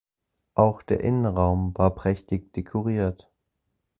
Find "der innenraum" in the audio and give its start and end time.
0.81-1.77